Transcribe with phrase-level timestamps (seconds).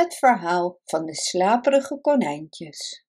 [0.00, 3.06] Het verhaal van de slaperige konijntjes.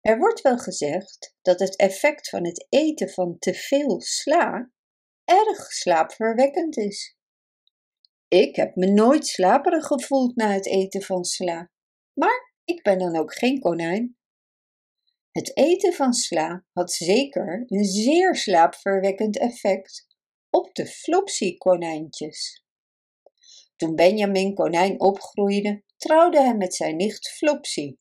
[0.00, 4.70] Er wordt wel gezegd dat het effect van het eten van te veel sla
[5.24, 7.16] erg slaapverwekkend is.
[8.28, 11.70] Ik heb me nooit slaperig gevoeld na het eten van sla,
[12.12, 14.16] maar ik ben dan ook geen konijn.
[15.30, 20.06] Het eten van sla had zeker een zeer slaapverwekkend effect
[20.50, 22.64] op de Flopsy-konijntjes.
[23.76, 27.96] Toen Benjamin Konijn opgroeide, trouwde hij met zijn nicht Flopsy.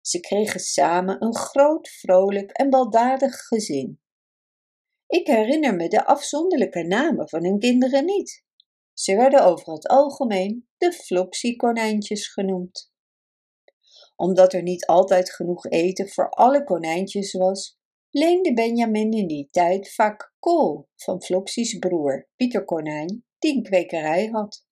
[0.00, 4.00] Ze kregen samen een groot, vrolijk en baldadig gezin.
[5.06, 8.44] Ik herinner me de afzonderlijke namen van hun kinderen niet.
[8.92, 12.92] Ze werden over het algemeen de Flopsy-konijntjes genoemd.
[14.16, 17.78] Omdat er niet altijd genoeg eten voor alle konijntjes was,
[18.10, 24.26] leende Benjamin in die tijd vaak kool van Flopsy's broer, Pieter Konijn, die een kwekerij
[24.26, 24.66] had.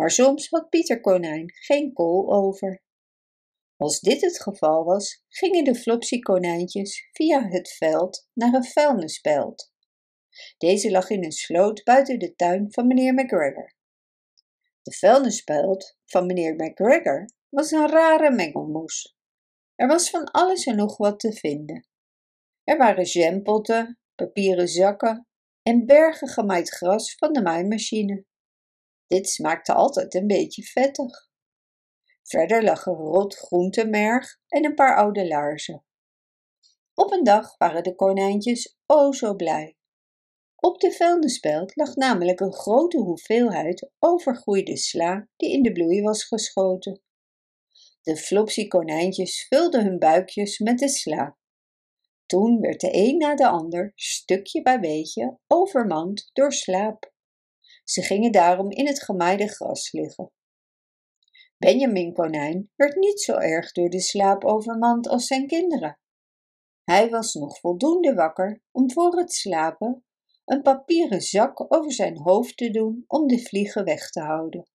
[0.00, 2.82] Maar soms had Pieter Konijn geen kool over.
[3.76, 9.72] Als dit het geval was, gingen de Flopsy-konijntjes via het veld naar een vuilnisbelt.
[10.58, 13.74] Deze lag in een sloot buiten de tuin van meneer McGregor.
[14.82, 19.16] De vuilnisbelt van meneer McGregor was een rare mengelmoes.
[19.74, 21.86] Er was van alles en nog wat te vinden.
[22.64, 25.26] Er waren jampotten, papieren zakken
[25.62, 28.28] en bergen gemaaid gras van de maaimachine.
[29.10, 31.28] Dit smaakte altijd een beetje vettig.
[32.22, 35.84] Verder lag er rot groentemerg en een paar oude laarzen.
[36.94, 39.76] Op een dag waren de konijntjes o zo blij.
[40.56, 46.24] Op de vuilnisbelt lag namelijk een grote hoeveelheid overgroeide sla die in de bloei was
[46.24, 47.02] geschoten.
[48.02, 51.38] De Flopsy konijntjes vulden hun buikjes met de sla.
[52.26, 57.09] Toen werd de een na de ander, stukje bij beetje, overmand door slaap.
[57.90, 60.32] Ze gingen daarom in het gemaaide gras liggen.
[61.58, 65.98] Benjamin Konijn werd niet zo erg door de slaap overmand als zijn kinderen.
[66.84, 70.04] Hij was nog voldoende wakker om voor het slapen
[70.44, 74.70] een papieren zak over zijn hoofd te doen om de vliegen weg te houden.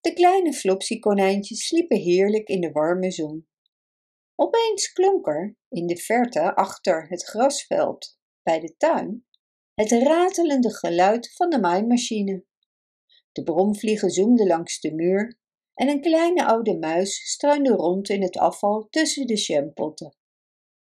[0.00, 3.48] De kleine Flopsy-konijntjes sliepen heerlijk in de warme zon.
[4.34, 9.25] Opeens klonk er, in de verte achter het grasveld bij de tuin,
[9.76, 12.44] het ratelende geluid van de maaimachine.
[13.32, 15.38] De bromvliegen zoemden langs de muur
[15.74, 20.16] en een kleine oude muis struinde rond in het afval tussen de jampotten.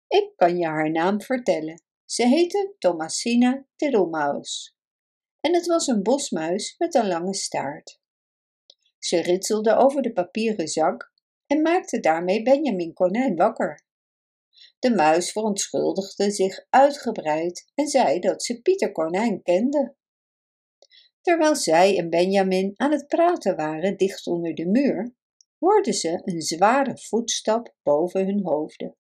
[0.08, 1.82] Ik kan je haar naam vertellen.
[2.04, 4.76] Ze heette Thomasina Titelmaus.
[5.40, 8.00] En het was een bosmuis met een lange staart.
[8.98, 11.12] Ze ritselde over de papieren zak
[11.46, 13.83] en maakte daarmee Benjamin Konijn wakker.
[14.84, 19.94] De muis verontschuldigde zich uitgebreid en zei dat ze Pieter Konijn kende.
[21.20, 25.14] Terwijl zij en Benjamin aan het praten waren dicht onder de muur,
[25.58, 28.96] hoorden ze een zware voetstap boven hun hoofden.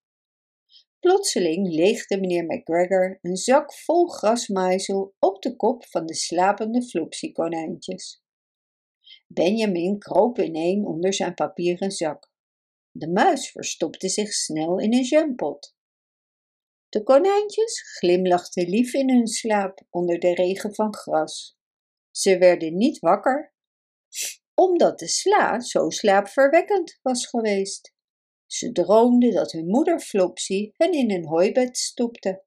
[0.98, 8.22] Plotseling leegde meneer McGregor een zak vol grasmaaisel op de kop van de slapende Flopsy-konijntjes.
[9.26, 12.32] Benjamin kroop ineen onder zijn papieren zak.
[12.90, 15.73] De muis verstopte zich snel in een jampot.
[16.94, 21.56] De konijntjes glimlachten lief in hun slaap onder de regen van gras.
[22.10, 23.54] Ze werden niet wakker,
[24.54, 27.94] omdat de sla zo slaapverwekkend was geweest.
[28.46, 32.44] Ze droomden dat hun moeder Flopsy hen in een hooibed stopte.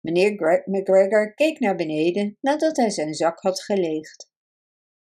[0.00, 4.30] Meneer McGregor keek naar beneden nadat hij zijn zak had geleegd.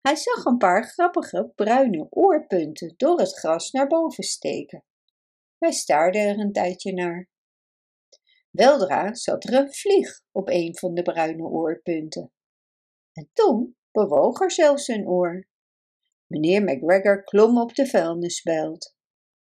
[0.02, 4.84] Hij zag een paar grappige bruine oorpunten door het gras naar boven steken.
[5.58, 7.32] Hij staarde er een tijdje naar.
[8.54, 12.32] Weldra zat er een vlieg op een van de bruine oorpunten.
[13.14, 15.48] En toen bewoog er zelfs een oor.
[16.28, 18.96] Meneer McGregor klom op de vuilnisbelt.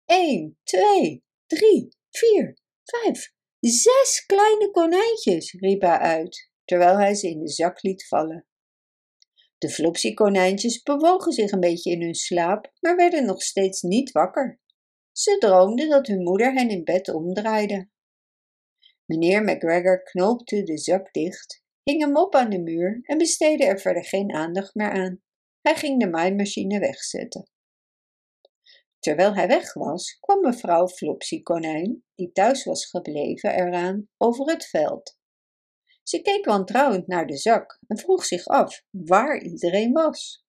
[0.06, 7.40] Eén, twee, drie, vier, vijf, zes kleine konijntjes, riep hij uit, terwijl hij ze in
[7.40, 8.48] de zak liet vallen.
[9.58, 14.60] De Flopsy-konijntjes bewogen zich een beetje in hun slaap, maar werden nog steeds niet wakker.
[15.12, 17.92] Ze droomden dat hun moeder hen in bed omdraaide.
[19.14, 23.80] Meneer McGregor knoopte de zak dicht hing hem op aan de muur en besteedde er
[23.80, 25.22] verder geen aandacht meer aan.
[25.62, 27.50] Hij ging de maaimachine wegzetten.
[29.00, 34.66] Terwijl hij weg was, kwam mevrouw Flopsy Konijn, die thuis was gebleven, eraan over het
[34.66, 35.18] veld.
[36.04, 40.46] Ze keek wantrouwend naar de zak en vroeg zich af waar iedereen was.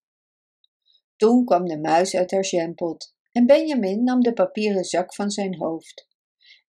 [1.16, 5.56] Toen kwam de muis uit haar jampot en Benjamin nam de papieren zak van zijn
[5.56, 6.12] hoofd.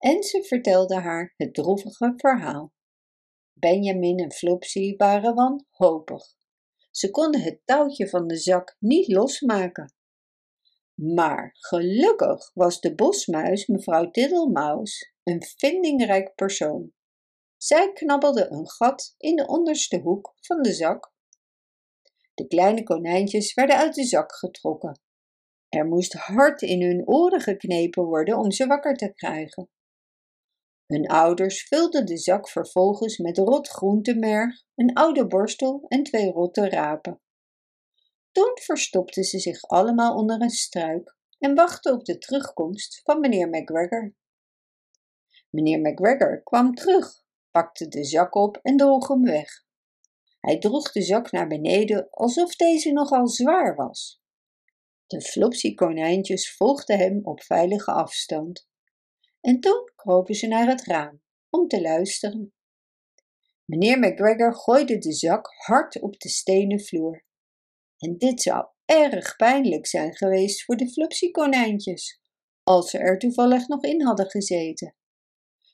[0.06, 2.74] En ze vertelde haar het droevige verhaal.
[3.54, 6.24] Benjamin en Flopsy waren wanhopig.
[6.92, 9.94] Ze konden het touwtje van de zak niet losmaken.
[10.94, 16.92] Maar gelukkig was de bosmuis, mevrouw Diddelmaus, een vindingrijk persoon.
[17.57, 21.13] Zij knabbelde een gat in de onderste hoek van de zak.
[22.34, 25.00] De kleine konijntjes werden uit de zak getrokken.
[25.69, 29.69] Er moest hard in hun oren geknepen worden om ze wakker te krijgen.
[30.85, 36.69] Hun ouders vulden de zak vervolgens met rot groentemerg, een oude borstel en twee rotte
[36.69, 37.21] rapen.
[38.31, 43.49] Toen verstopten ze zich allemaal onder een struik en wachtten op de terugkomst van meneer
[43.49, 44.15] McGregor.
[45.49, 49.63] Meneer McGregor kwam terug, pakte de zak op en droeg hem weg.
[50.39, 54.21] Hij droeg de zak naar beneden alsof deze nogal zwaar was.
[55.07, 58.67] De Flopsy-konijntjes volgden hem op veilige afstand.
[59.41, 62.54] En toen kropen ze naar het raam om te luisteren.
[63.66, 67.25] Meneer McGregor gooide de zak hard op de stenen vloer.
[67.98, 72.19] En dit zou erg pijnlijk zijn geweest voor de Flopsy-konijntjes,
[72.63, 74.96] als ze er toevallig nog in hadden gezeten.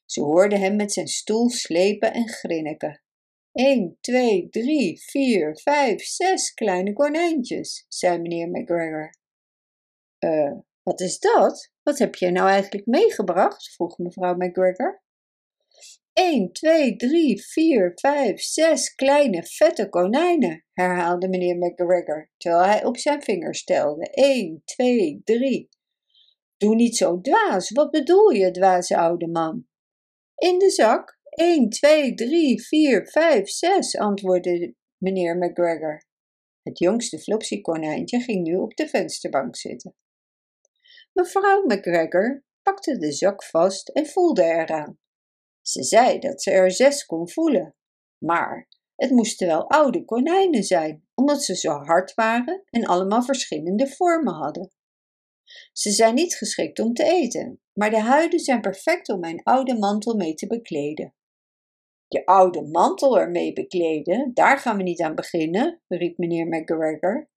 [0.06, 3.04] Ze hoorden hem met zijn stoel slepen en grinniken.
[3.52, 9.16] 1, 2, 3, 4, 5, 6 kleine konijntjes, zei meneer McGregor.
[10.18, 10.52] Eh,
[10.84, 11.71] wat is dat?
[11.84, 13.74] Wat heb je nou eigenlijk meegebracht?
[13.74, 15.02] vroeg mevrouw McGregor.
[16.14, 22.98] 1, 2, 3, 4, 5, 6 kleine vette konijnen, herhaalde meneer McGregor, terwijl hij op
[22.98, 24.10] zijn vingers telde.
[24.10, 25.70] 1, 2, 3.
[26.58, 29.68] Doe niet zo dwaas, wat bedoel je, dwaze oude man?
[30.36, 36.06] In de zak, 1, 2, 3, 4, 5, 6, antwoordde meneer McGregor.
[36.64, 39.96] Het jongste Flopsy-konijntje ging nu op de vensterbank zitten.
[41.14, 45.00] Mevrouw McGregor pakte de zak vast en voelde eraan.
[45.62, 47.76] Ze zei dat ze er zes kon voelen,
[48.18, 53.88] maar het moesten wel oude konijnen zijn, omdat ze zo hard waren en allemaal verschillende
[53.88, 54.72] vormen hadden.
[55.72, 59.78] Ze zijn niet geschikt om te eten, maar de huiden zijn perfect om mijn oude
[59.78, 61.16] mantel mee te bekleden.
[62.08, 67.30] Je oude mantel ermee bekleden, daar gaan we niet aan beginnen, riep meneer McGregor.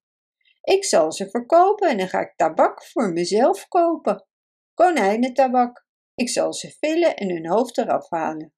[0.65, 4.27] Ik zal ze verkopen en dan ga ik tabak voor mezelf kopen.
[4.75, 5.87] Konijnentabak.
[6.15, 8.53] Ik zal ze villen en hun hoofd eraf halen.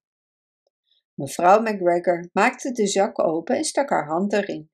[1.14, 4.70] Mevrouw McGregor maakte de zak open en stak haar hand erin.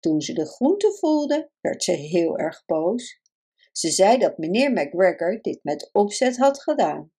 [0.00, 3.20] Toen ze de groente voelde, werd ze heel erg boos.
[3.72, 7.12] Ze zei dat meneer McGregor dit met opzet had gedaan.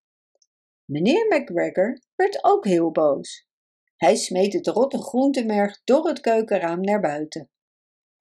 [0.86, 3.48] Meneer McGregor werd ook heel boos.
[3.96, 7.50] Hij smeet het rotte groentemerg door het keukenraam naar buiten.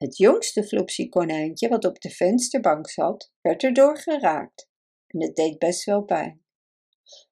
[0.05, 4.69] Het jongste Flopsy-konijntje, wat op de vensterbank zat, werd erdoor geraakt
[5.06, 6.45] en het deed best wel pijn.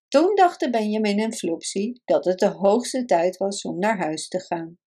[0.09, 4.41] Toen dachten Benjamin en Flopsy dat het de hoogste tijd was om naar huis te
[4.41, 4.79] gaan.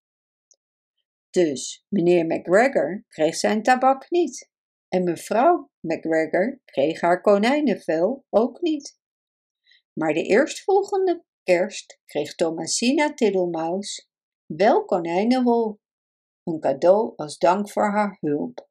[1.30, 4.50] Dus meneer McGregor kreeg zijn tabak niet
[4.88, 9.00] en mevrouw McGregor kreeg haar konijnenvel ook niet.
[9.94, 14.10] Maar de eerstvolgende kerst kreeg Thomasina Tiddelmaus
[14.46, 15.80] wel konijnenwol,
[16.46, 18.68] een cadeau als dank voor haar hulp.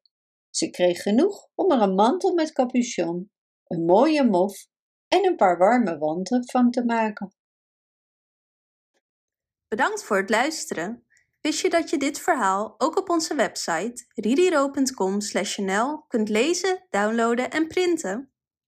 [0.49, 3.31] Ze kreeg genoeg om er een mantel met capuchon,
[3.67, 4.67] een mooie mof
[5.07, 7.35] en een paar warme wanten van te maken.
[9.67, 11.05] Bedankt voor het luisteren.
[11.41, 17.67] Wist je dat je dit verhaal ook op onze website ririro.com/nl kunt lezen, downloaden en
[17.67, 18.34] printen?